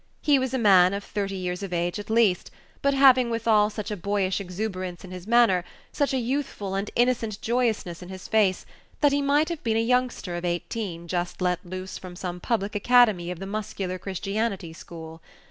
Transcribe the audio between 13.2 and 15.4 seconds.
of the muscular Christianity school.